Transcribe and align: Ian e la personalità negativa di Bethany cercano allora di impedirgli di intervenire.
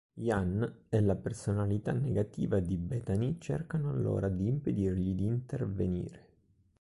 Ian 0.15 0.79
e 0.89 0.99
la 0.99 1.13
personalità 1.15 1.91
negativa 1.91 2.59
di 2.59 2.75
Bethany 2.75 3.37
cercano 3.37 3.91
allora 3.91 4.29
di 4.29 4.47
impedirgli 4.47 5.13
di 5.13 5.25
intervenire. 5.25 6.27